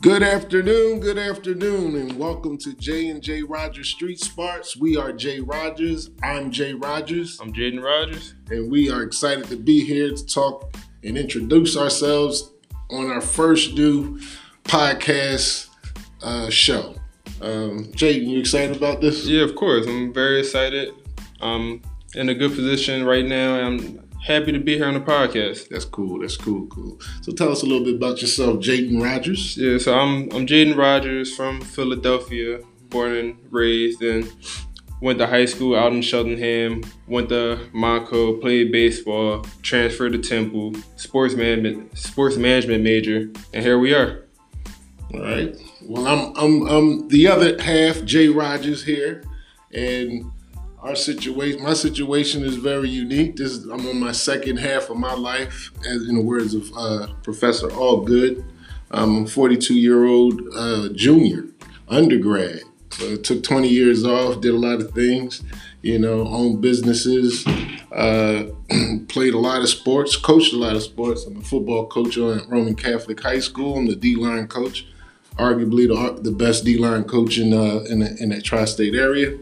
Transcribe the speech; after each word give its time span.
Good 0.00 0.22
afternoon, 0.22 1.00
good 1.00 1.18
afternoon, 1.18 1.96
and 1.96 2.16
welcome 2.16 2.56
to 2.58 2.72
J 2.74 3.08
and 3.08 3.20
J 3.20 3.42
Rogers 3.42 3.88
Street 3.88 4.20
Sports. 4.20 4.76
We 4.76 4.96
are 4.96 5.12
Jay 5.12 5.40
Rogers. 5.40 6.10
I'm 6.22 6.52
Jay 6.52 6.72
Rogers, 6.72 7.40
I'm 7.40 7.52
Jaden 7.52 7.82
Rogers. 7.82 8.34
and 8.48 8.70
we 8.70 8.88
are 8.90 9.02
excited 9.02 9.46
to 9.46 9.56
be 9.56 9.84
here 9.84 10.14
to 10.14 10.26
talk 10.26 10.76
and 11.02 11.18
introduce 11.18 11.76
ourselves 11.76 12.52
on 12.90 13.10
our 13.10 13.20
first 13.20 13.74
new 13.74 14.20
podcast 14.62 15.66
uh, 16.22 16.48
show. 16.48 16.94
Um, 17.42 17.86
Jaden, 17.86 18.28
you 18.28 18.38
excited 18.38 18.76
about 18.76 19.00
this? 19.00 19.26
Yeah, 19.26 19.42
of 19.42 19.56
course. 19.56 19.84
I'm 19.88 20.12
very 20.12 20.38
excited. 20.38 20.94
I'm 21.40 21.82
in 22.14 22.28
a 22.28 22.34
good 22.34 22.54
position 22.54 23.04
right 23.04 23.26
now. 23.26 23.54
I'm 23.54 24.07
happy 24.28 24.52
to 24.52 24.60
be 24.60 24.76
here 24.76 24.84
on 24.84 24.94
the 24.94 25.00
podcast. 25.00 25.70
That's 25.70 25.86
cool. 25.86 26.20
That's 26.20 26.36
cool. 26.36 26.66
Cool. 26.66 27.00
So 27.22 27.32
tell 27.32 27.50
us 27.50 27.62
a 27.62 27.66
little 27.66 27.84
bit 27.84 27.94
about 27.94 28.20
yourself, 28.20 28.58
Jaden 28.58 29.02
Rogers. 29.02 29.56
Yeah, 29.56 29.78
so 29.78 29.98
I'm 29.98 30.24
I'm 30.32 30.46
Jaden 30.46 30.76
Rogers 30.76 31.34
from 31.34 31.62
Philadelphia, 31.62 32.60
born 32.90 33.12
and 33.16 33.38
raised, 33.50 34.02
and 34.02 34.30
went 35.00 35.18
to 35.18 35.26
high 35.26 35.46
school 35.46 35.74
out 35.74 35.92
in 35.92 36.02
Cheltenham. 36.02 36.82
Went 37.06 37.30
to 37.30 37.58
Montco, 37.72 38.40
played 38.40 38.70
baseball, 38.70 39.46
transferred 39.62 40.12
to 40.12 40.18
Temple, 40.18 40.74
sports 40.96 41.34
management 41.34 41.96
sports 41.96 42.36
management 42.36 42.84
major, 42.84 43.30
and 43.54 43.64
here 43.64 43.78
we 43.78 43.94
are. 43.94 44.26
All 45.14 45.20
right. 45.20 45.56
Well, 45.82 46.06
I'm 46.06 46.36
I'm 46.36 46.66
I'm 46.68 47.08
the 47.08 47.28
other 47.28 47.60
half, 47.62 48.04
Jay 48.04 48.28
Rogers 48.28 48.84
here, 48.84 49.24
and 49.72 50.30
our 50.82 50.94
situation, 50.94 51.62
my 51.62 51.74
situation 51.74 52.44
is 52.44 52.56
very 52.56 52.88
unique. 52.88 53.36
This 53.36 53.52
is, 53.52 53.64
I'm 53.64 53.86
on 53.86 53.98
my 53.98 54.12
second 54.12 54.58
half 54.58 54.90
of 54.90 54.96
my 54.96 55.12
life, 55.12 55.72
as 55.86 56.08
in 56.08 56.14
the 56.14 56.22
words 56.22 56.54
of 56.54 56.70
uh, 56.76 57.08
Professor 57.22 57.68
Allgood. 57.68 58.44
I'm 58.90 59.24
a 59.24 59.28
42 59.28 59.74
year 59.74 60.04
old 60.04 60.40
uh, 60.54 60.88
junior, 60.90 61.46
undergrad. 61.88 62.60
So 62.90 63.16
took 63.16 63.42
20 63.42 63.68
years 63.68 64.04
off, 64.04 64.40
did 64.40 64.54
a 64.54 64.58
lot 64.58 64.80
of 64.80 64.92
things, 64.92 65.42
you 65.82 65.98
know, 65.98 66.26
owned 66.26 66.62
businesses, 66.62 67.46
uh, 67.92 68.44
played 69.08 69.34
a 69.34 69.38
lot 69.38 69.60
of 69.60 69.68
sports, 69.68 70.16
coached 70.16 70.54
a 70.54 70.56
lot 70.56 70.74
of 70.74 70.82
sports. 70.82 71.24
I'm 71.26 71.36
a 71.36 71.42
football 71.42 71.86
coach 71.86 72.16
at 72.16 72.48
Roman 72.48 72.74
Catholic 72.74 73.20
High 73.20 73.40
School. 73.40 73.76
I'm 73.76 73.86
the 73.86 73.96
D 73.96 74.16
line 74.16 74.46
coach, 74.46 74.86
arguably 75.36 75.86
the, 75.86 76.22
the 76.22 76.32
best 76.32 76.64
D 76.64 76.78
line 76.78 77.04
coach 77.04 77.36
in, 77.36 77.52
uh, 77.52 77.84
in, 77.90 77.98
the, 77.98 78.16
in 78.20 78.30
that 78.30 78.44
tri 78.44 78.64
state 78.64 78.94
area. 78.94 79.38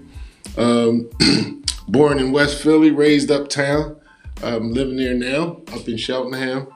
Um, 0.57 1.11
born 1.89 2.19
in 2.19 2.33
West 2.33 2.63
Philly, 2.63 2.91
raised 2.91 3.31
uptown. 3.31 3.97
I'm 4.43 4.73
living 4.73 4.97
there 4.97 5.15
now, 5.15 5.63
up 5.73 5.89
in 5.89 5.97
Cheltenham. 5.97 6.69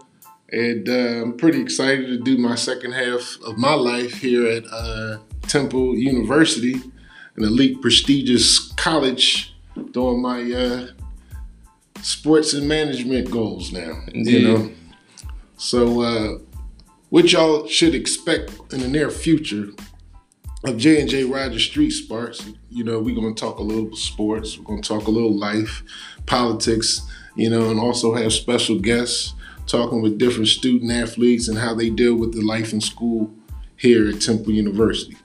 And 0.53 0.89
uh, 0.89 1.23
I'm 1.23 1.37
pretty 1.37 1.61
excited 1.61 2.07
to 2.07 2.19
do 2.19 2.37
my 2.37 2.57
second 2.57 2.93
half 2.93 3.39
of 3.47 3.57
my 3.57 3.75
life 3.75 4.15
here 4.15 4.47
at 4.47 4.65
uh, 4.71 5.19
Temple 5.43 5.95
University, 5.97 6.75
an 7.37 7.45
elite, 7.45 7.81
prestigious 7.81 8.73
college, 8.73 9.55
doing 9.93 10.21
my 10.21 10.51
uh, 10.53 10.87
sports 12.03 12.53
and 12.53 12.67
management 12.67 13.31
goals 13.31 13.73
now. 13.73 14.03
Indeed. 14.13 14.43
You 14.43 14.49
know, 14.49 14.71
so 15.57 16.01
uh, 16.01 16.39
what 17.11 17.31
y'all 17.31 17.69
should 17.69 17.95
expect 17.95 18.53
in 18.73 18.81
the 18.81 18.89
near 18.89 19.11
future 19.11 19.69
of 20.65 20.77
J 20.77 21.01
and 21.01 21.09
J 21.09 21.25
Rogers 21.25 21.65
Street 21.65 21.91
Sports. 21.91 22.45
You 22.71 22.85
know, 22.85 23.01
we're 23.01 23.15
gonna 23.15 23.35
talk 23.35 23.59
a 23.59 23.63
little 23.63 23.95
sports. 23.97 24.59
We're 24.59 24.65
gonna 24.65 24.83
talk 24.83 25.07
a 25.07 25.11
little 25.11 25.37
life, 25.37 25.83
politics. 26.27 27.03
You 27.37 27.49
know, 27.49 27.71
and 27.71 27.79
also 27.79 28.15
have 28.15 28.33
special 28.33 28.79
guests 28.79 29.35
talking 29.67 30.03
with 30.03 30.19
different 30.19 30.49
student 30.49 30.91
athletes 30.91 31.49
and 31.49 31.59
how 31.59 31.75
they 31.75 31.89
deal 31.89 32.17
with 32.17 32.33
the 32.35 32.43
life 32.43 32.73
in 32.73 32.81
school 32.81 33.33
here 33.77 34.09
at 34.09 34.21
Temple 34.21 34.53
University. 34.53 35.17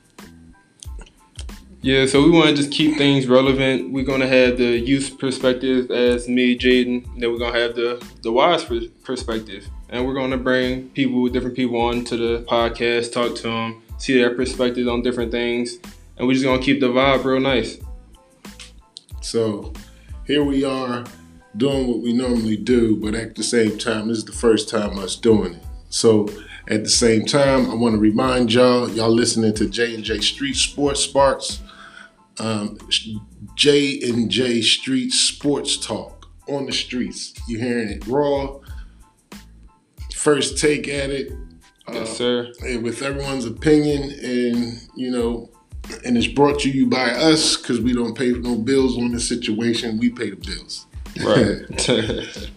Yeah, 1.82 2.08
so 2.08 2.24
we 2.24 2.32
want 2.32 2.50
to 2.50 2.56
just 2.56 2.72
keep 2.72 2.98
things 2.98 3.28
relevant. 3.28 3.92
We're 3.92 4.06
gonna 4.06 4.28
have 4.28 4.58
the 4.58 4.80
youth 4.80 5.20
perspective 5.20 5.92
as 5.92 6.28
me, 6.28 6.58
Jaden. 6.58 7.06
Then 7.20 7.32
we're 7.32 7.38
gonna 7.38 7.60
have 7.60 7.76
the 7.76 8.04
the 8.24 8.32
wise 8.32 8.64
perspective, 9.04 9.68
and 9.96 10.06
we're 10.06 10.14
gonna 10.14 10.38
bring 10.38 10.90
people, 10.90 11.26
different 11.30 11.56
people, 11.56 11.80
on 11.80 12.04
to 12.04 12.18
the 12.18 12.44
podcast, 12.44 13.14
talk 13.14 13.34
to 13.34 13.44
them, 13.44 13.82
see 13.98 14.14
their 14.14 14.36
perspectives 14.36 14.90
on 14.90 15.02
different 15.02 15.32
things, 15.32 15.78
and 16.18 16.28
we're 16.28 16.34
just 16.34 16.44
gonna 16.44 16.62
keep 16.62 16.82
the 16.82 16.90
vibe 16.90 17.24
real 17.24 17.40
nice. 17.40 17.78
So 19.22 19.72
here 20.28 20.44
we 20.44 20.66
are 20.66 21.06
doing 21.56 21.88
what 21.88 22.02
we 22.02 22.12
normally 22.12 22.58
do, 22.58 22.98
but 22.98 23.16
at 23.16 23.36
the 23.36 23.44
same 23.44 23.78
time, 23.78 24.10
this 24.10 24.18
is 24.18 24.26
the 24.26 24.34
first 24.34 24.68
time 24.68 25.00
us 25.00 25.16
doing 25.16 25.54
it. 25.54 25.64
So 25.90 26.28
at 26.68 26.84
the 26.84 26.90
same 26.90 27.24
time, 27.24 27.72
I 27.72 27.76
want 27.76 27.96
to 27.96 28.00
remind 28.00 28.52
y'all, 28.52 28.90
y'all 28.90 29.10
listening 29.10 29.54
to 29.54 29.70
J 29.70 29.96
and 29.96 30.04
J 30.04 30.20
Street 30.20 30.58
Sports 30.58 31.00
Sparks, 31.00 31.62
um, 32.40 32.78
J 33.56 34.02
and 34.02 34.30
J 34.30 34.62
Street 34.62 35.14
Sports 35.14 35.78
Talk 35.78 36.28
on 36.50 36.66
the 36.66 36.74
streets. 36.74 37.34
You 37.48 37.60
hearing 37.60 37.88
it 37.88 38.06
raw, 38.08 38.60
first 40.26 40.58
take 40.58 40.88
at 40.88 41.12
it, 41.12 41.32
yes, 41.88 41.98
uh, 41.98 42.06
sir. 42.16 42.52
and 42.62 42.82
with 42.82 43.04
everyone's 43.04 43.46
opinion 43.46 44.02
and 44.24 44.82
you 44.96 45.12
know 45.12 45.48
and 46.04 46.18
it's 46.18 46.26
brought 46.26 46.60
to 46.60 46.68
you 46.68 46.88
by 46.88 47.12
us 47.12 47.58
because 47.58 47.80
we 47.80 47.94
don't 47.94 48.18
pay 48.18 48.32
no 48.32 48.56
bills 48.56 48.98
on 48.98 49.12
this 49.12 49.30
situation 49.30 50.00
we 50.00 50.10
pay 50.10 50.32
the 50.32 50.36
bills 50.36 50.88
Right. 51.24 52.50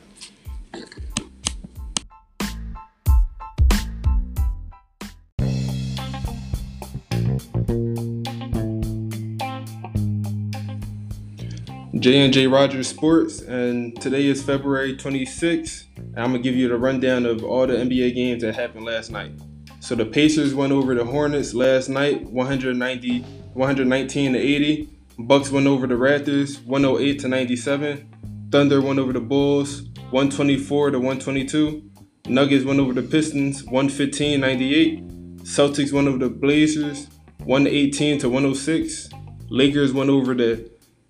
J 12.01 12.25
and 12.25 12.33
J 12.33 12.47
Rogers 12.47 12.87
Sports, 12.87 13.41
and 13.43 14.01
today 14.01 14.27
is 14.27 14.43
February 14.43 14.97
26th. 14.97 15.88
And 16.19 16.25
I'm 16.25 16.33
gonna 16.33 16.43
give 16.43 16.56
you 16.56 16.67
the 16.67 16.77
rundown 16.77 17.27
of 17.27 17.45
all 17.45 17.65
the 17.65 17.75
NBA 17.75 18.12
games 18.12 18.43
that 18.43 18.56
happened 18.56 18.84
last 18.84 19.12
night. 19.12 19.31
So 19.79 19.95
the 19.95 20.05
Pacers 20.05 20.53
went 20.53 20.73
over 20.73 20.93
the 20.93 21.05
Hornets 21.05 21.55
last 21.55 21.89
night, 21.89 22.25
190, 22.25 23.21
119 23.21 24.33
to 24.33 24.39
80. 24.41 24.89
Bucks 25.21 25.53
went 25.53 25.69
over 25.69 25.87
the 25.87 25.95
Raptors, 25.95 26.61
108 26.67 27.21
to 27.21 27.28
97. 27.28 28.49
Thunder 28.51 28.81
went 28.81 28.99
over 28.99 29.12
the 29.12 29.21
Bulls, 29.21 29.83
124 30.11 30.91
to 30.91 30.99
122. 30.99 31.89
Nuggets 32.27 32.65
went 32.65 32.81
over 32.81 32.93
the 32.93 33.03
Pistons, 33.03 33.62
115 33.62 34.41
98. 34.41 35.07
Celtics 35.45 35.93
went 35.93 36.09
over 36.09 36.19
the 36.19 36.31
Blazers, 36.31 37.07
118 37.45 38.19
to 38.19 38.28
106. 38.28 39.09
Lakers 39.51 39.93
went 39.93 40.11
over 40.11 40.34
the 40.34 40.69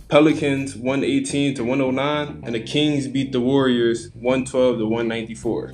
Pelicans, 0.09 0.77
118 0.77 1.55
to 1.57 1.65
109. 1.65 2.43
And 2.45 2.55
the 2.55 2.61
Kings 2.61 3.09
beat 3.09 3.33
the 3.33 3.41
Warriors, 3.41 4.11
112 4.15 4.79
to 4.79 4.87
194. 4.87 5.73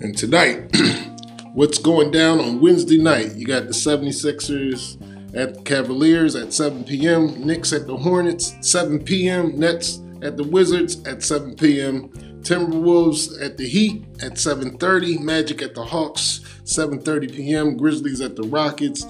and 0.00 0.16
tonight 0.16 0.70
what's 1.54 1.78
going 1.78 2.10
down 2.10 2.38
on 2.38 2.60
wednesday 2.60 2.98
night 2.98 3.34
you 3.34 3.44
got 3.46 3.64
the 3.64 3.72
76ers 3.72 4.96
at 5.34 5.54
the 5.54 5.62
cavaliers 5.62 6.36
at 6.36 6.52
7 6.52 6.84
p.m 6.84 7.44
knicks 7.44 7.72
at 7.72 7.86
the 7.86 7.96
hornets 7.96 8.54
7 8.60 9.02
p.m 9.04 9.58
nets 9.58 10.00
at 10.22 10.36
the 10.36 10.44
wizards 10.44 11.02
at 11.06 11.22
7 11.22 11.56
p.m 11.56 12.10
timberwolves 12.42 13.42
at 13.42 13.56
the 13.56 13.66
heat 13.66 14.04
at 14.22 14.34
7.30 14.34 15.20
magic 15.20 15.62
at 15.62 15.74
the 15.74 15.84
hawks 15.84 16.40
7.30 16.64 17.34
p.m 17.34 17.76
grizzlies 17.76 18.20
at 18.20 18.36
the 18.36 18.44
rockets 18.44 19.04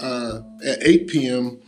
uh, 0.00 0.42
at 0.64 0.82
8 0.82 1.06
p.m 1.08 1.60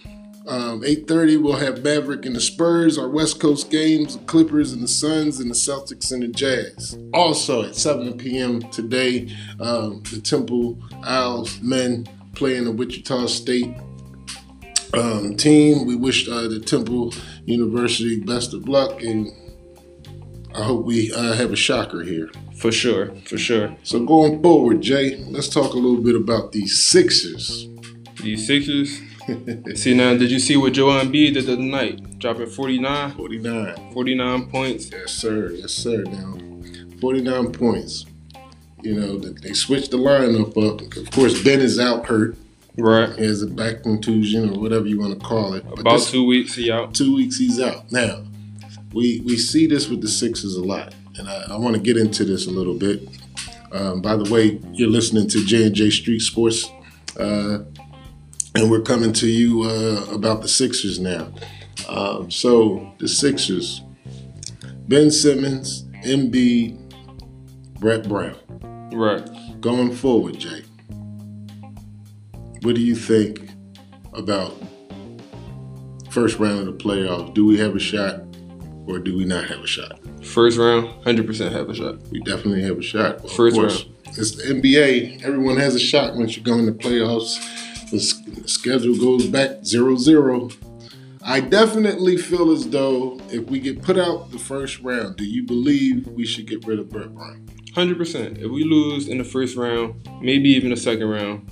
Um, 0.46 0.82
8.30, 0.82 1.42
we'll 1.42 1.56
have 1.56 1.82
Maverick 1.82 2.26
and 2.26 2.36
the 2.36 2.40
Spurs, 2.40 2.98
our 2.98 3.08
West 3.08 3.40
Coast 3.40 3.70
games, 3.70 4.18
the 4.18 4.24
Clippers 4.24 4.72
and 4.72 4.82
the 4.82 4.88
Suns, 4.88 5.40
and 5.40 5.50
the 5.50 5.54
Celtics 5.54 6.12
and 6.12 6.22
the 6.22 6.28
Jazz. 6.28 6.98
Also 7.14 7.62
at 7.62 7.74
7 7.74 8.18
p.m. 8.18 8.60
today, 8.70 9.34
um, 9.58 10.02
the 10.12 10.20
Temple 10.20 10.78
Owls 11.04 11.62
men 11.62 12.06
playing 12.34 12.64
the 12.64 12.72
Wichita 12.72 13.26
State 13.26 13.74
um, 14.92 15.34
team. 15.36 15.86
We 15.86 15.96
wish 15.96 16.28
uh, 16.28 16.48
the 16.48 16.60
Temple 16.60 17.14
University 17.46 18.20
best 18.20 18.52
of 18.52 18.68
luck, 18.68 19.02
and 19.02 19.28
I 20.54 20.62
hope 20.62 20.84
we 20.84 21.10
uh, 21.12 21.32
have 21.32 21.52
a 21.52 21.56
shocker 21.56 22.02
here. 22.02 22.30
For 22.58 22.70
sure, 22.70 23.14
for 23.24 23.38
sure. 23.38 23.74
So 23.82 24.04
going 24.04 24.42
forward, 24.42 24.82
Jay, 24.82 25.16
let's 25.28 25.48
talk 25.48 25.72
a 25.72 25.76
little 25.76 26.02
bit 26.02 26.14
about 26.14 26.52
these 26.52 26.86
Sixers. 26.86 27.66
These 28.22 28.46
Sixers. 28.46 29.00
see 29.74 29.94
now, 29.94 30.16
did 30.16 30.30
you 30.30 30.38
see 30.38 30.56
what 30.56 30.72
Joel 30.74 31.00
Embiid 31.00 31.34
did 31.34 31.46
the 31.46 31.56
night? 31.56 32.18
Dropping 32.18 32.46
49, 32.46 33.12
49. 33.12 33.92
49 33.92 34.46
points. 34.50 34.90
Yes, 34.90 35.12
sir. 35.12 35.50
Yes, 35.52 35.72
sir. 35.72 36.02
Now, 36.04 36.38
49 37.00 37.52
points. 37.52 38.06
You 38.82 38.94
know, 39.00 39.18
they 39.18 39.54
switched 39.54 39.90
the 39.92 39.96
lineup 39.96 40.50
up. 40.58 40.96
Of 40.96 41.10
course, 41.10 41.42
Ben 41.42 41.60
is 41.60 41.78
out 41.78 42.06
hurt. 42.06 42.36
Right. 42.76 43.16
He 43.18 43.24
has 43.24 43.40
a 43.40 43.46
back 43.46 43.82
contusion 43.82 44.50
or 44.54 44.60
whatever 44.60 44.86
you 44.86 44.98
want 45.00 45.18
to 45.18 45.24
call 45.26 45.54
it. 45.54 45.64
But 45.68 45.80
About 45.80 45.92
this- 45.98 46.10
two 46.10 46.24
weeks, 46.26 46.54
he 46.54 46.70
out. 46.70 46.94
two 46.94 47.14
weeks 47.14 47.38
he's 47.38 47.60
out. 47.60 47.90
Now, 47.92 48.24
we 48.92 49.20
we 49.24 49.36
see 49.38 49.66
this 49.66 49.88
with 49.88 50.02
the 50.02 50.08
Sixers 50.08 50.56
a 50.56 50.62
lot, 50.62 50.94
and 51.16 51.28
I, 51.28 51.44
I 51.50 51.56
want 51.56 51.76
to 51.76 51.80
get 51.80 51.96
into 51.96 52.24
this 52.24 52.46
a 52.46 52.50
little 52.50 52.74
bit. 52.74 53.08
Um, 53.72 54.02
by 54.02 54.16
the 54.16 54.30
way, 54.32 54.60
you're 54.72 54.90
listening 54.90 55.28
to 55.28 55.44
J 55.44 55.66
and 55.66 55.74
J 55.74 55.90
Street 55.90 56.20
Sports, 56.20 56.68
uh, 57.18 57.58
and 58.54 58.70
we're 58.70 58.80
coming 58.82 59.12
to 59.14 59.26
you 59.28 59.62
uh, 59.62 60.06
about 60.12 60.42
the 60.42 60.48
Sixers 60.48 60.98
now. 61.00 61.32
Um, 61.88 62.30
so 62.30 62.92
the 62.98 63.08
Sixers, 63.08 63.82
Ben 64.88 65.10
Simmons, 65.10 65.84
Embiid, 66.04 66.78
Brett 67.80 68.08
Brown. 68.08 68.36
Right. 68.92 69.26
Going 69.60 69.92
forward, 69.94 70.38
Jay, 70.38 70.62
what 72.62 72.74
do 72.74 72.80
you 72.80 72.94
think 72.94 73.50
about 74.12 74.54
first 76.10 76.38
round 76.38 76.60
of 76.60 76.66
the 76.78 76.84
playoffs? 76.84 77.34
Do 77.34 77.44
we 77.44 77.58
have 77.58 77.74
a 77.74 77.80
shot 77.80 78.20
or 78.86 78.98
do 78.98 79.16
we 79.16 79.24
not 79.24 79.44
have 79.48 79.60
a 79.60 79.66
shot? 79.66 79.98
First 80.24 80.58
round, 80.58 80.86
100% 81.04 81.52
have 81.52 81.68
a 81.68 81.74
shot. 81.74 81.96
We 82.10 82.20
definitely 82.20 82.62
have 82.62 82.78
a 82.78 82.82
shot. 82.82 83.16
Of 83.24 83.32
First 83.32 83.56
course, 83.56 83.84
round. 83.84 83.94
It's 84.16 84.30
the 84.36 84.44
NBA. 84.44 85.24
Everyone 85.24 85.56
has 85.56 85.74
a 85.74 85.80
shot 85.80 86.14
once 86.14 86.36
you 86.36 86.42
go 86.42 86.54
in 86.54 86.66
the 86.66 86.72
playoffs. 86.72 87.36
The 87.90 87.96
s- 87.96 88.20
the 88.44 88.50
schedule 88.50 88.94
goes 88.96 89.26
back 89.26 89.64
0 89.64 89.96
0. 89.96 90.50
I 91.22 91.40
definitely 91.40 92.18
feel 92.18 92.52
as 92.52 92.68
though 92.68 93.18
if 93.30 93.48
we 93.48 93.58
get 93.58 93.80
put 93.80 93.98
out 93.98 94.30
the 94.30 94.38
first 94.38 94.80
round, 94.80 95.16
do 95.16 95.24
you 95.24 95.44
believe 95.46 96.06
we 96.08 96.26
should 96.26 96.46
get 96.46 96.66
rid 96.66 96.78
of 96.78 96.90
Brett 96.90 97.14
Brown? 97.14 97.48
100%. 97.72 98.38
If 98.38 98.50
we 98.50 98.62
lose 98.62 99.08
in 99.08 99.16
the 99.16 99.24
first 99.24 99.56
round, 99.56 100.06
maybe 100.20 100.50
even 100.50 100.68
the 100.68 100.76
second 100.76 101.08
round, 101.08 101.50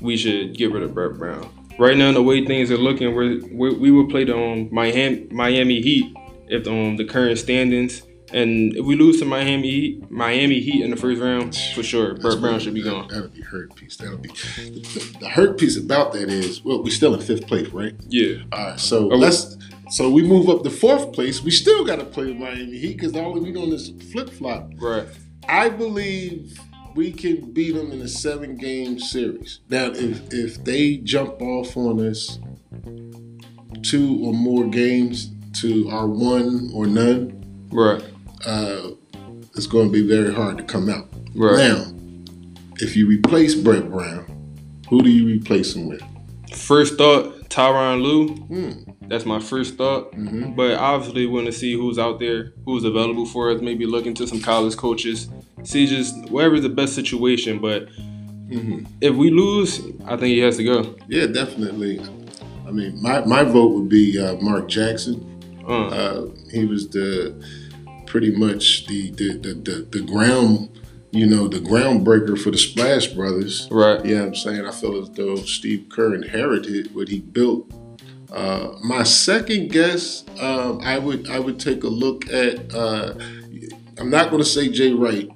we 0.00 0.16
should 0.16 0.56
get 0.56 0.70
rid 0.70 0.84
of 0.84 0.94
Brett 0.94 1.18
Brown. 1.18 1.50
Right 1.76 1.96
now, 1.96 2.12
the 2.12 2.22
way 2.22 2.44
things 2.46 2.70
are 2.70 2.78
looking, 2.78 3.16
we 3.16 3.74
we 3.74 3.90
will 3.90 4.08
play 4.08 4.22
the 4.22 4.36
um, 4.36 4.68
Miami, 4.72 5.26
Miami 5.32 5.80
Heat 5.82 6.14
if 6.46 6.68
um, 6.68 6.96
the 6.96 7.04
current 7.04 7.38
standings. 7.38 8.02
And 8.32 8.76
if 8.76 8.84
we 8.84 8.94
lose 8.96 9.18
to 9.20 9.24
Miami 9.24 9.70
Heat, 9.70 10.10
Miami 10.10 10.60
Heat 10.60 10.82
in 10.84 10.90
the 10.90 10.96
first 10.96 11.20
round, 11.20 11.56
for 11.74 11.82
sure, 11.82 12.14
Brett 12.14 12.40
Brown 12.40 12.60
should 12.60 12.74
be 12.74 12.82
gone. 12.82 13.08
That'll 13.08 13.28
be 13.28 13.40
hurt 13.40 13.74
piece. 13.74 13.96
That'll 13.96 14.18
be 14.18 14.28
the, 14.28 15.16
the 15.20 15.28
hurt 15.28 15.58
piece 15.58 15.76
about 15.76 16.12
that 16.12 16.28
is 16.28 16.62
well, 16.64 16.82
we 16.82 16.90
still 16.90 17.14
in 17.14 17.20
fifth 17.20 17.46
place, 17.46 17.68
right? 17.68 17.94
Yeah. 18.08 18.42
All 18.52 18.66
right, 18.70 18.80
so 18.80 19.10
Oh. 19.12 19.16
let's 19.16 19.56
so 19.90 20.10
we 20.10 20.22
move 20.22 20.50
up 20.50 20.62
to 20.64 20.70
fourth 20.70 21.12
place. 21.12 21.42
We 21.42 21.50
still 21.50 21.84
got 21.84 21.96
to 22.00 22.04
play 22.04 22.34
Miami 22.34 22.76
Heat 22.78 22.98
because 22.98 23.14
all 23.16 23.32
we 23.32 23.50
doing 23.52 23.72
is 23.72 23.92
flip 24.12 24.28
flop. 24.28 24.70
Right. 24.76 25.06
I 25.48 25.70
believe 25.70 26.60
we 26.94 27.10
can 27.12 27.52
beat 27.52 27.72
them 27.74 27.92
in 27.92 28.02
a 28.02 28.08
seven 28.08 28.56
game 28.56 28.98
series. 28.98 29.60
Now, 29.70 29.86
if 29.94 30.20
if 30.34 30.62
they 30.64 30.98
jump 30.98 31.40
off 31.40 31.74
on 31.78 32.06
us 32.06 32.38
two 33.82 34.18
or 34.22 34.32
more 34.34 34.66
games 34.66 35.30
to 35.60 35.88
our 35.90 36.06
one 36.06 36.70
or 36.74 36.86
none, 36.86 37.34
Right. 37.70 38.02
Uh, 38.46 38.90
it's 39.56 39.66
going 39.66 39.88
to 39.88 39.92
be 39.92 40.06
very 40.06 40.32
hard 40.32 40.58
to 40.58 40.64
come 40.64 40.88
out. 40.88 41.08
Right. 41.34 41.56
Now, 41.68 41.84
if 42.76 42.96
you 42.96 43.06
replace 43.08 43.54
Brett 43.54 43.90
Brown, 43.90 44.24
who 44.88 45.02
do 45.02 45.10
you 45.10 45.26
replace 45.26 45.74
him 45.74 45.88
with? 45.88 46.02
First 46.54 46.96
thought, 46.96 47.48
Tyronn 47.50 48.02
Lue. 48.02 48.28
Hmm. 48.28 48.70
That's 49.08 49.24
my 49.24 49.40
first 49.40 49.76
thought. 49.76 50.12
Mhm. 50.12 50.54
But 50.54 50.72
obviously, 50.76 51.26
we 51.26 51.32
want 51.32 51.46
to 51.46 51.52
see 51.52 51.72
who's 51.72 51.98
out 51.98 52.20
there, 52.20 52.52
who's 52.66 52.84
available 52.84 53.24
for 53.24 53.50
us. 53.50 53.60
Maybe 53.62 53.86
look 53.86 54.04
into 54.06 54.26
some 54.26 54.40
college 54.40 54.76
coaches, 54.76 55.28
see 55.64 55.86
just 55.86 56.14
wherever's 56.30 56.60
the 56.62 56.68
best 56.68 56.94
situation. 56.94 57.58
But 57.58 57.88
Mhm. 58.50 58.86
if 59.00 59.14
we 59.16 59.30
lose, 59.30 59.80
I 60.04 60.16
think 60.16 60.34
he 60.34 60.38
has 60.40 60.58
to 60.58 60.64
go. 60.64 60.94
Yeah, 61.08 61.26
definitely. 61.26 62.00
I 62.66 62.70
mean, 62.70 63.00
my, 63.02 63.24
my 63.24 63.44
vote 63.44 63.72
would 63.72 63.88
be 63.88 64.18
uh, 64.18 64.36
Mark 64.42 64.68
Jackson. 64.68 65.24
Uh, 65.66 65.86
Uh, 65.88 66.26
he 66.52 66.64
was 66.66 66.88
the 66.88 67.34
pretty 68.08 68.30
much 68.30 68.86
the 68.86 69.10
the, 69.12 69.38
the 69.38 69.54
the 69.54 69.88
the 69.90 70.00
ground, 70.00 70.70
you 71.12 71.26
know, 71.26 71.46
the 71.46 71.58
groundbreaker 71.58 72.40
for 72.40 72.50
the 72.50 72.58
Splash 72.58 73.08
Brothers. 73.08 73.68
right. 73.70 74.04
Yeah, 74.04 74.22
I'm 74.22 74.34
saying 74.34 74.66
I 74.66 74.72
feel 74.72 75.00
as 75.02 75.10
though 75.10 75.36
Steve 75.36 75.86
Kerr 75.90 76.14
inherited 76.14 76.94
what 76.94 77.08
he 77.08 77.20
built. 77.20 77.72
Uh, 78.32 78.76
my 78.82 79.02
second 79.04 79.70
guess, 79.70 80.24
um, 80.40 80.80
I 80.82 80.98
would 80.98 81.30
I 81.30 81.38
would 81.38 81.60
take 81.60 81.84
a 81.84 81.88
look 81.88 82.28
at. 82.30 82.74
Uh, 82.74 83.14
I'm 83.98 84.10
not 84.10 84.30
going 84.30 84.42
to 84.42 84.48
say 84.48 84.68
Jay 84.68 84.92
Wright 84.92 85.28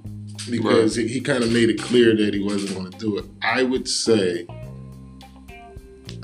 because 0.51 0.95
he, 0.95 1.09
he 1.09 1.21
kind 1.21 1.43
of 1.43 1.51
made 1.53 1.69
it 1.69 1.81
clear 1.81 2.17
that 2.17 2.33
he 2.33 2.41
wasn't 2.41 2.75
going 2.75 2.91
to 2.91 2.99
do 2.99 3.19
it. 3.19 3.25
I 3.43 3.65
would 3.65 3.89
say 3.89 4.47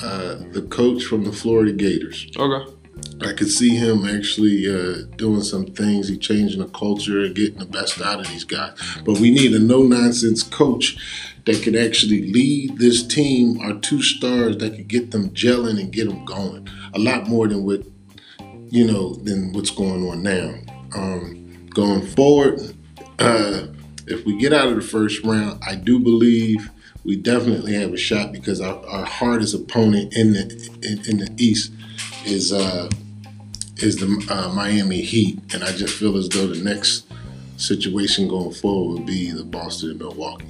uh, 0.01 0.37
the 0.53 0.67
coach 0.71 1.05
from 1.05 1.25
the 1.25 1.33
Florida 1.33 1.73
Gators. 1.73 2.31
Okay. 2.37 2.73
I 3.21 3.33
could 3.33 3.51
see 3.51 3.77
him 3.77 4.07
actually 4.07 4.69
uh, 4.69 5.05
doing 5.17 5.43
some 5.43 5.67
things. 5.67 6.09
He 6.09 6.17
changing 6.17 6.61
the 6.61 6.69
culture 6.69 7.25
and 7.25 7.35
getting 7.35 7.59
the 7.59 7.67
best 7.67 8.01
out 8.01 8.21
of 8.21 8.29
these 8.29 8.45
guys. 8.45 8.79
But 9.05 9.19
we 9.19 9.31
need 9.31 9.53
a 9.55 9.59
no 9.59 9.83
nonsense 9.83 10.43
coach 10.43 10.97
that 11.45 11.63
can 11.63 11.77
actually 11.77 12.31
lead 12.31 12.79
this 12.79 13.05
team. 13.07 13.61
Our 13.61 13.75
two 13.81 14.03
stars 14.03 14.59
that 14.59 14.77
could 14.77 14.89
get 14.89 15.11
them 15.11 15.31
gelling 15.31 15.81
and 15.81 15.93
get 15.93 16.09
them 16.09 16.25
going. 16.25 16.69
A 16.95 16.99
lot 16.99 17.27
more 17.27 17.49
than 17.49 17.65
what 17.65 17.83
you 18.71 18.87
know 18.87 19.15
than 19.15 19.53
what's 19.53 19.71
going 19.71 20.07
on 20.09 20.23
now. 20.23 20.55
Um, 20.95 21.69
going 21.71 22.07
forward, 22.07 22.75
uh, 23.19 23.67
if 24.07 24.25
we 24.25 24.39
get 24.39 24.53
out 24.53 24.69
of 24.69 24.77
the 24.77 24.83
first 24.83 25.25
round, 25.25 25.61
I 25.67 25.75
do 25.75 25.99
believe 25.99 26.71
we 27.05 27.17
definitely 27.17 27.75
have 27.75 27.93
a 27.93 27.97
shot 27.97 28.33
because 28.33 28.61
our, 28.61 28.85
our 28.87 29.05
hardest 29.05 29.55
opponent 29.55 30.15
in 30.15 30.33
the 30.33 30.79
in, 30.83 31.11
in 31.11 31.19
the 31.19 31.35
East 31.37 31.73
is 32.25 32.53
uh, 32.53 32.89
is 33.77 33.97
the 33.97 34.27
uh, 34.31 34.53
Miami 34.55 35.01
Heat, 35.01 35.39
and 35.55 35.63
I 35.63 35.73
just 35.73 35.95
feel 35.95 36.17
as 36.17 36.29
though 36.29 36.47
the 36.47 36.63
next 36.63 37.07
situation 37.57 38.29
going 38.29 38.53
forward 38.53 38.99
would 38.99 39.07
be 39.07 39.31
the 39.31 39.45
Boston 39.45 39.91
and 39.91 39.99
Milwaukee. 39.99 40.47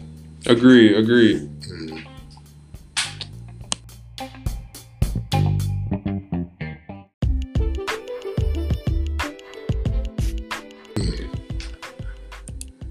Agreed. 0.46 0.96
Agreed. 0.96 1.48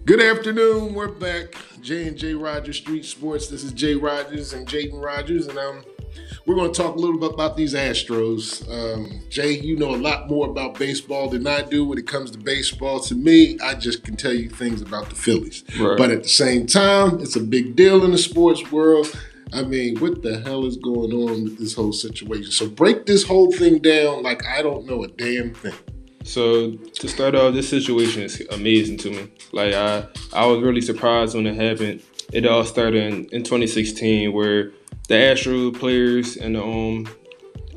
Good 0.06 0.22
afternoon. 0.22 0.94
We're 0.94 1.10
back. 1.10 1.56
J 1.82 2.08
and 2.08 2.18
J 2.18 2.34
Rogers 2.34 2.78
Street 2.78 3.06
Sports. 3.06 3.48
This 3.48 3.64
is 3.64 3.72
Jay 3.74 3.96
Rogers 3.96 4.54
and 4.54 4.68
Jaden 4.68 5.04
Rogers, 5.04 5.48
and 5.48 5.58
um, 5.58 5.84
we're 6.46 6.56
going 6.56 6.72
to 6.72 6.82
talk 6.82 6.96
a 6.96 7.00
little 7.00 7.20
bit 7.20 7.34
about 7.34 7.58
these 7.58 7.74
Astros. 7.74 8.68
Um, 8.70 9.22
Jay, 9.30 9.52
you 9.60 9.76
know 9.76 9.94
a 9.94 9.98
lot 9.98 10.30
more 10.30 10.50
about 10.50 10.80
baseball 10.80 11.30
than 11.30 11.46
I 11.46 11.62
do 11.62 11.86
when 11.86 11.98
it 11.98 12.08
comes 12.08 12.32
to 12.32 12.38
baseball. 12.38 13.00
To 13.02 13.16
me, 13.16 13.60
I 13.60 13.76
just 13.76 14.04
can 14.04 14.16
tell 14.16 14.34
you 14.34 14.50
things 14.50 14.82
about 14.82 15.10
the 15.10 15.16
Phillies. 15.16 15.64
Right. 15.80 15.98
But 15.98 16.12
at 16.12 16.24
the 16.24 16.30
same 16.30 16.66
time, 16.66 17.20
it's 17.20 17.36
a 17.36 17.42
big 17.42 17.76
deal 17.76 18.04
in 18.06 18.12
the 18.12 18.18
sports 18.18 18.72
world. 18.72 19.14
I 19.54 19.64
mean, 19.64 19.98
what 20.00 20.24
the 20.24 20.40
hell 20.42 20.66
is 20.66 20.78
going 20.78 21.14
on 21.14 21.44
with 21.46 21.58
this 21.58 21.74
whole 21.74 21.94
situation? 21.94 22.52
So 22.52 22.70
break 22.70 23.06
this 23.06 23.24
whole 23.24 23.52
thing 23.52 23.80
down 23.80 24.24
like 24.24 24.46
I 24.46 24.62
don't 24.62 24.86
know 24.86 25.04
a 25.04 25.08
damn 25.08 25.54
thing. 25.54 25.74
So 26.24 26.72
to 26.72 27.08
start 27.08 27.36
off, 27.36 27.54
this 27.54 27.70
situation 27.70 28.24
is 28.24 28.42
amazing 28.52 28.98
to 29.00 29.12
me. 29.12 29.32
Like 29.54 29.74
I, 29.74 30.06
I 30.34 30.46
was 30.46 30.62
really 30.62 30.82
surprised 30.82 31.36
when 31.36 31.48
it 31.48 31.56
happened. 31.56 32.02
It 32.34 32.46
all 32.46 32.66
started 32.66 33.04
in, 33.04 33.26
in 33.26 33.44
2016, 33.44 34.34
where 34.34 34.72
the 35.08 35.18
Astro 35.18 35.72
players 35.72 36.36
and 36.38 36.56
the 36.56 36.64
um, 36.64 37.08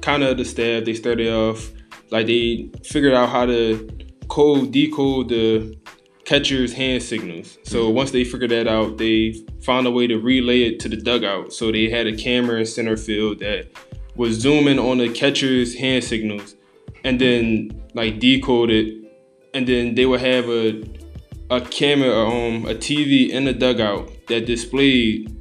kind 0.00 0.22
of 0.22 0.36
the 0.36 0.44
staff 0.44 0.84
they 0.84 0.94
started 0.94 1.32
off 1.32 1.70
like 2.10 2.26
they 2.26 2.70
figured 2.82 3.14
out 3.14 3.28
how 3.28 3.46
to 3.46 3.88
code 4.28 4.72
decode 4.72 5.28
the 5.28 5.76
catcher's 6.24 6.72
hand 6.72 7.02
signals. 7.02 7.58
So 7.64 7.90
once 7.90 8.10
they 8.10 8.24
figured 8.24 8.50
that 8.50 8.68
out, 8.68 8.98
they 8.98 9.34
found 9.62 9.86
a 9.86 9.90
way 9.90 10.06
to 10.06 10.18
relay 10.18 10.62
it 10.62 10.80
to 10.80 10.88
the 10.88 10.96
dugout. 10.96 11.52
So 11.52 11.72
they 11.72 11.88
had 11.88 12.06
a 12.06 12.16
camera 12.16 12.60
in 12.60 12.66
center 12.66 12.96
field 12.96 13.40
that 13.40 13.68
was 14.14 14.36
zooming 14.36 14.78
on 14.78 14.98
the 14.98 15.08
catcher's 15.08 15.74
hand 15.74 16.04
signals 16.04 16.54
and 17.04 17.20
then 17.20 17.82
like 17.94 18.18
decode 18.18 18.70
it 18.70 18.94
and 19.54 19.66
then 19.66 19.94
they 19.94 20.06
would 20.06 20.20
have 20.20 20.48
a 20.48 20.82
a 21.50 21.60
camera 21.60 22.28
um 22.28 22.66
a 22.66 22.74
TV 22.74 23.30
in 23.30 23.44
the 23.44 23.52
dugout 23.52 24.10
that 24.30 24.46
displayed 24.46 25.36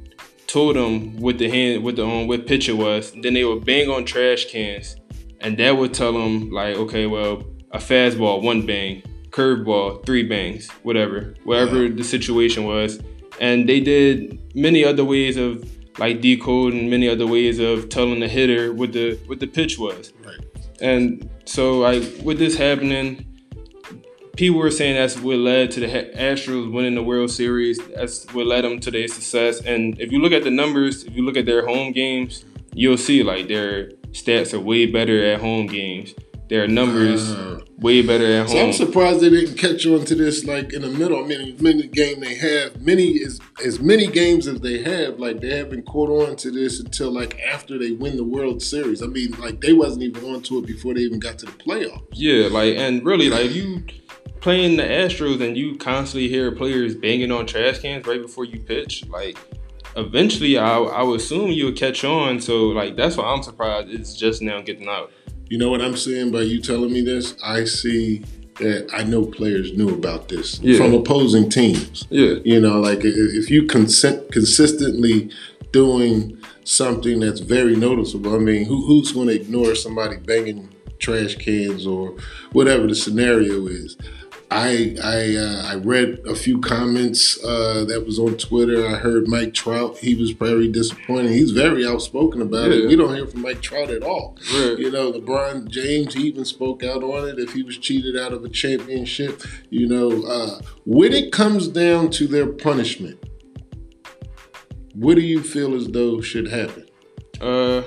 told 0.46 0.76
them 0.76 1.16
what 1.18 1.38
the 1.38 1.48
hand 1.48 1.82
what 1.82 1.96
the 1.96 2.04
um 2.04 2.26
what 2.26 2.46
pitch 2.46 2.68
it 2.68 2.74
was. 2.74 3.12
Then 3.12 3.34
they 3.34 3.44
would 3.44 3.64
bang 3.64 3.88
on 3.88 4.04
trash 4.04 4.46
cans 4.46 4.96
and 5.40 5.56
that 5.58 5.76
would 5.76 5.94
tell 5.94 6.12
them 6.12 6.50
like 6.50 6.76
okay 6.76 7.06
well 7.06 7.44
a 7.70 7.78
fastball 7.78 8.42
one 8.42 8.66
bang 8.66 9.02
curveball 9.30 10.04
three 10.04 10.24
bangs 10.24 10.68
whatever 10.82 11.34
whatever 11.44 11.88
the 11.88 12.04
situation 12.04 12.64
was. 12.64 13.00
And 13.40 13.68
they 13.68 13.80
did 13.80 14.38
many 14.54 14.84
other 14.84 15.04
ways 15.04 15.36
of 15.38 15.64
like 15.98 16.20
decoding 16.20 16.90
many 16.90 17.08
other 17.08 17.26
ways 17.26 17.58
of 17.58 17.88
telling 17.88 18.20
the 18.20 18.28
hitter 18.28 18.72
what 18.72 18.92
the 18.92 19.18
what 19.26 19.40
the 19.40 19.46
pitch 19.46 19.78
was. 19.78 20.12
Right. 20.24 20.40
and 20.80 21.28
so, 21.44 21.78
like 21.78 22.02
with 22.22 22.38
this 22.38 22.56
happening, 22.56 23.26
people 24.36 24.58
were 24.58 24.70
saying 24.70 24.96
that's 24.96 25.18
what 25.18 25.36
led 25.38 25.70
to 25.72 25.80
the 25.80 25.86
Astros 25.86 26.72
winning 26.72 26.94
the 26.94 27.02
World 27.02 27.30
Series. 27.30 27.78
That's 27.94 28.26
what 28.32 28.46
led 28.46 28.64
them 28.64 28.80
to 28.80 28.90
their 28.90 29.08
success. 29.08 29.60
And 29.60 29.98
if 30.00 30.10
you 30.12 30.20
look 30.20 30.32
at 30.32 30.44
the 30.44 30.50
numbers, 30.50 31.04
if 31.04 31.14
you 31.14 31.24
look 31.24 31.36
at 31.36 31.46
their 31.46 31.66
home 31.66 31.92
games, 31.92 32.44
you'll 32.74 32.96
see 32.98 33.22
like 33.22 33.48
their 33.48 33.90
stats 34.12 34.54
are 34.54 34.60
way 34.60 34.86
better 34.86 35.24
at 35.24 35.40
home 35.40 35.66
games. 35.66 36.14
their 36.50 36.66
numbers 36.66 37.30
uh, 37.30 37.60
way 37.78 38.02
better 38.02 38.26
at 38.26 38.48
home. 38.48 38.48
So 38.48 38.66
I'm 38.66 38.72
surprised 38.72 39.20
they 39.20 39.30
didn't 39.30 39.56
catch 39.56 39.86
on 39.86 40.04
to 40.04 40.14
this 40.16 40.44
like 40.44 40.72
in 40.72 40.82
the 40.82 40.88
middle. 40.88 41.22
I 41.24 41.26
mean, 41.26 41.56
many 41.60 41.86
game 41.86 42.18
they 42.20 42.34
have, 42.34 42.82
many 42.82 43.22
as 43.24 43.38
as 43.64 43.78
many 43.78 44.08
games 44.08 44.48
as 44.48 44.60
they 44.60 44.82
have, 44.82 45.20
like 45.20 45.40
they 45.40 45.56
haven't 45.56 45.86
caught 45.86 46.10
on 46.10 46.34
to 46.36 46.50
this 46.50 46.80
until 46.80 47.12
like 47.12 47.38
after 47.40 47.78
they 47.78 47.92
win 47.92 48.16
the 48.16 48.24
World 48.24 48.62
Series. 48.62 49.00
I 49.00 49.06
mean, 49.06 49.30
like 49.38 49.60
they 49.60 49.72
wasn't 49.72 50.02
even 50.02 50.24
on 50.24 50.42
to 50.42 50.58
it 50.58 50.66
before 50.66 50.92
they 50.94 51.00
even 51.02 51.20
got 51.20 51.38
to 51.38 51.46
the 51.46 51.52
playoffs. 51.52 52.02
Yeah, 52.12 52.48
like 52.48 52.76
and 52.76 53.04
really, 53.04 53.30
like 53.30 53.52
you 53.52 53.84
playing 54.40 54.76
the 54.76 54.82
Astros 54.82 55.46
and 55.46 55.56
you 55.56 55.76
constantly 55.76 56.28
hear 56.28 56.50
players 56.52 56.94
banging 56.94 57.30
on 57.30 57.46
trash 57.46 57.80
cans 57.80 58.06
right 58.06 58.20
before 58.20 58.44
you 58.44 58.60
pitch, 58.60 59.06
like 59.08 59.36
eventually 59.96 60.58
I, 60.58 60.78
I 60.78 61.02
would 61.02 61.20
assume 61.20 61.50
you 61.50 61.66
would 61.66 61.76
catch 61.76 62.04
on. 62.04 62.40
So 62.40 62.68
like 62.68 62.96
that's 62.96 63.16
why 63.16 63.24
I'm 63.24 63.42
surprised 63.42 63.88
it's 63.90 64.14
just 64.14 64.42
now 64.42 64.60
getting 64.60 64.88
out. 64.88 65.12
You 65.48 65.58
know 65.58 65.70
what 65.70 65.82
I'm 65.82 65.96
saying 65.96 66.30
by 66.30 66.42
you 66.42 66.60
telling 66.60 66.92
me 66.92 67.00
this? 67.00 67.34
I 67.42 67.64
see 67.64 68.22
that 68.56 68.88
I 68.92 69.02
know 69.02 69.24
players 69.24 69.76
knew 69.76 69.88
about 69.88 70.28
this 70.28 70.60
yeah. 70.60 70.76
from 70.76 70.94
opposing 70.94 71.50
teams. 71.50 72.06
Yeah. 72.10 72.34
You 72.44 72.60
know, 72.60 72.80
like 72.80 73.00
if 73.02 73.50
you 73.50 73.66
consent 73.66 74.30
consistently 74.32 75.30
doing 75.72 76.38
something 76.64 77.20
that's 77.20 77.40
very 77.40 77.74
noticeable, 77.74 78.34
I 78.34 78.38
mean, 78.38 78.66
who, 78.66 78.86
who's 78.86 79.12
going 79.12 79.28
to 79.28 79.34
ignore 79.34 79.74
somebody 79.74 80.16
banging 80.18 80.68
trash 80.98 81.36
cans 81.36 81.86
or 81.86 82.16
whatever 82.52 82.86
the 82.86 82.94
scenario 82.94 83.66
is? 83.66 83.96
I 84.50 84.96
I 85.02 85.36
uh, 85.36 85.62
I 85.66 85.74
read 85.76 86.20
a 86.26 86.34
few 86.34 86.60
comments 86.60 87.42
uh, 87.44 87.84
that 87.84 88.04
was 88.04 88.18
on 88.18 88.36
Twitter. 88.36 88.86
I 88.86 88.96
heard 88.96 89.28
Mike 89.28 89.54
Trout. 89.54 89.98
He 89.98 90.16
was 90.16 90.32
very 90.32 90.66
disappointed. 90.66 91.30
He's 91.30 91.52
very 91.52 91.86
outspoken 91.86 92.42
about 92.42 92.70
yeah. 92.70 92.78
it. 92.78 92.88
We 92.88 92.96
don't 92.96 93.14
hear 93.14 93.28
from 93.28 93.42
Mike 93.42 93.62
Trout 93.62 93.90
at 93.90 94.02
all. 94.02 94.36
Right. 94.52 94.76
You 94.76 94.90
know, 94.90 95.12
LeBron 95.12 95.68
James 95.68 96.16
even 96.16 96.44
spoke 96.44 96.82
out 96.82 97.04
on 97.04 97.28
it. 97.28 97.38
If 97.38 97.52
he 97.52 97.62
was 97.62 97.78
cheated 97.78 98.16
out 98.16 98.32
of 98.32 98.44
a 98.44 98.48
championship, 98.48 99.42
you 99.70 99.86
know, 99.86 100.24
uh, 100.24 100.60
when 100.84 101.12
it 101.12 101.30
comes 101.30 101.68
down 101.68 102.10
to 102.12 102.26
their 102.26 102.46
punishment, 102.46 103.22
what 104.94 105.14
do 105.14 105.20
you 105.20 105.42
feel 105.42 105.74
as 105.76 105.86
though 105.86 106.20
should 106.20 106.48
happen? 106.48 106.88
Uh, 107.40 107.82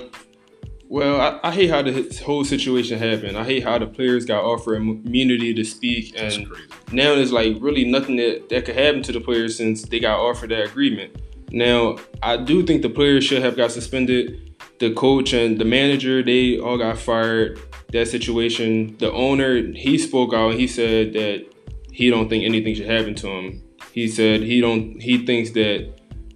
well, 0.94 1.20
I, 1.20 1.48
I, 1.48 1.50
hate 1.50 1.70
how 1.70 1.82
the 1.82 2.22
whole 2.24 2.44
situation 2.44 3.00
happened. 3.00 3.36
I 3.36 3.42
hate 3.42 3.64
how 3.64 3.78
the 3.78 3.86
players 3.86 4.24
got 4.24 4.44
offered 4.44 4.76
immunity 4.76 5.52
to 5.52 5.64
speak, 5.64 6.14
and 6.16 6.46
now 6.92 7.16
there's 7.16 7.32
like 7.32 7.56
really 7.58 7.84
nothing 7.84 8.14
that, 8.14 8.48
that 8.50 8.64
could 8.64 8.76
happen 8.76 9.02
to 9.02 9.10
the 9.10 9.18
players 9.20 9.56
since 9.56 9.82
they 9.82 9.98
got 9.98 10.20
offered 10.20 10.52
that 10.52 10.68
agreement. 10.68 11.20
Now, 11.50 11.96
I 12.22 12.36
do 12.36 12.64
think 12.64 12.82
the 12.82 12.90
players 12.90 13.24
should 13.24 13.42
have 13.42 13.56
got 13.56 13.72
suspended. 13.72 14.56
The 14.78 14.94
coach 14.94 15.32
and 15.32 15.60
the 15.60 15.64
manager, 15.64 16.22
they 16.22 16.60
all 16.60 16.78
got 16.78 16.96
fired. 16.96 17.58
That 17.90 18.06
situation, 18.06 18.96
the 18.98 19.10
owner, 19.10 19.62
he 19.72 19.98
spoke 19.98 20.32
out. 20.32 20.54
He 20.54 20.68
said 20.68 21.14
that 21.14 21.44
he 21.90 22.08
don't 22.08 22.28
think 22.28 22.44
anything 22.44 22.76
should 22.76 22.88
happen 22.88 23.16
to 23.16 23.26
him. 23.26 23.64
He 23.90 24.06
said 24.06 24.42
he 24.42 24.60
don't. 24.60 25.02
He 25.02 25.26
thinks 25.26 25.50
that 25.50 25.92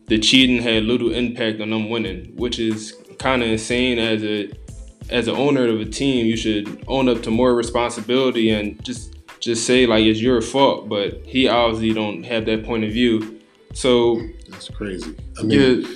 the 0.07 0.19
cheating 0.19 0.61
had 0.61 0.83
little 0.83 1.13
impact 1.13 1.61
on 1.61 1.71
them 1.71 1.91
winning, 1.91 2.35
which 2.35 2.59
is 2.59 2.97
kind 3.19 3.43
of 3.43 3.49
insane 3.49 3.99
as 3.99 4.23
a 4.23 4.51
as 5.11 5.27
an 5.27 5.37
owner 5.37 5.67
of 5.67 5.81
a 5.81 5.85
team. 5.85 6.27
You 6.27 6.37
should 6.37 6.85
own 6.87 7.09
up 7.09 7.23
to 7.23 7.31
more 7.31 7.55
responsibility 7.55 8.51
and 8.51 8.83
just 8.85 9.15
just 9.41 9.67
say 9.67 9.87
like 9.87 10.05
it's 10.05 10.21
your 10.21 10.41
fault. 10.41 10.89
But 10.89 11.15
he 11.25 11.49
obviously 11.49 11.93
don't 11.93 12.25
have 12.25 12.47
that 12.47 12.65
point 12.65 12.85
of 12.85 12.93
view. 12.93 13.41
So 13.75 14.21
that's 14.49 14.69
crazy. 14.69 15.15
I 15.39 15.43
mean, 15.43 15.83
yeah, 15.83 15.89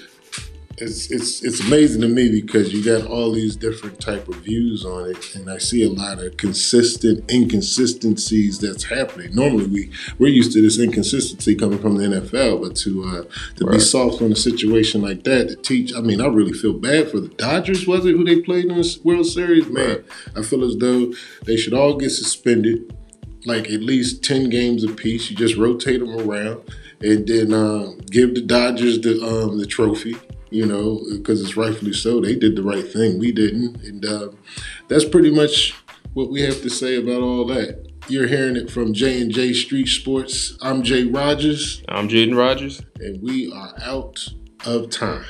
it's 0.83 1.11
it's 1.11 1.43
it's 1.43 1.61
amazing 1.61 2.01
to 2.01 2.09
me 2.09 2.41
because 2.41 2.73
you 2.73 2.85
got 2.85 3.09
all 3.09 3.33
these 3.33 3.57
different 3.57 4.01
type 4.01 4.29
of 4.29 4.37
views 4.37 4.85
on 4.85 5.11
it, 5.11 5.35
and 5.35 5.49
I 5.49 5.59
see 5.59 5.85
a 5.85 5.89
lot 5.89 6.19
of 6.19 6.37
consistent 6.37 7.31
inconsistencies 7.31 8.59
that's 8.59 8.85
happening. 8.85 9.35
Normally, 9.35 9.67
we 9.67 9.91
we're 10.19 10.29
used 10.29 10.53
to 10.53 10.63
this 10.63 10.79
inconsistency 10.79 11.55
coming 11.55 11.79
from 11.79 11.97
the 11.97 12.05
NFL, 12.05 12.63
but 12.63 12.77
to 12.77 13.05
uh, 13.05 13.23
to 13.57 13.65
right. 13.65 13.75
be 13.75 13.81
soft 13.81 14.21
on 14.23 14.33
a 14.33 14.37
situation 14.37 15.03
like 15.03 15.23
that 15.25 15.49
to 15.49 15.57
teach, 15.57 15.95
I 15.95 16.01
mean, 16.01 16.21
I 16.21 16.27
really 16.27 16.53
feel 16.53 16.75
bad 16.75 17.11
for 17.11 17.21
the 17.21 17.29
Dodgers. 17.29 17.87
Was 17.87 18.05
it 18.05 18.13
who 18.13 18.25
they 18.25 18.41
played 18.41 18.67
in 18.67 18.77
the 18.77 19.01
World 19.05 19.27
Series? 19.27 19.69
Man, 19.69 19.89
right. 19.89 20.05
I 20.37 20.43
feel 20.43 20.65
as 20.65 20.77
though 20.77 21.13
they 21.45 21.57
should 21.57 21.75
all 21.75 21.97
get 21.97 22.11
suspended, 22.11 22.95
like 23.47 23.71
at 23.71 23.83
least 23.83 24.25
ten 24.25 24.51
games 24.51 24.83
apiece. 24.83 25.31
You 25.31 25.37
just 25.37 25.57
rotate 25.57 26.01
them 26.01 26.19
around, 26.19 26.63
and 27.01 27.27
then 27.27 27.53
uh, 27.53 27.93
give 28.11 28.35
the 28.35 28.43
Dodgers 28.43 29.01
the 29.01 29.23
um, 29.25 29.59
the 29.59 29.67
trophy 29.67 30.17
you 30.53 30.67
know, 30.67 31.01
because 31.11 31.41
it's 31.41 31.57
rightfully 31.57 31.93
so. 31.93 32.21
They 32.21 32.35
did 32.35 32.57
the 32.57 32.63
right 32.63 32.87
thing. 32.87 33.19
We 33.19 33.33
didn't. 33.33 33.83
And 33.83 34.05
uh, 34.05 34.29
that's 34.89 35.05
pretty 35.05 35.31
much 35.31 35.75
what 36.13 36.31
we 36.31 36.43
have 36.43 36.61
to 36.63 36.69
say 36.69 36.97
about 36.97 37.23
all 37.23 37.47
that. 37.47 37.89
You're 38.09 38.27
hearing 38.27 38.57
it 38.57 38.71
from 38.71 38.93
J 38.93 39.23
and 39.23 39.31
J 39.31 39.53
Street 39.53 39.87
Sports. 39.89 40.59
I'm 40.61 40.83
Jay 40.83 41.05
Rogers. 41.05 41.83
I'm 41.89 42.09
Jaden 42.09 42.37
Rogers. 42.37 42.83
And 43.01 43.23
we 43.23 43.53
are 43.53 43.73
out 43.83 44.29
of 44.67 44.91
time. 44.91 45.25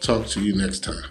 Talk 0.00 0.26
to 0.28 0.40
you 0.40 0.54
next 0.54 0.84
time. 0.84 1.04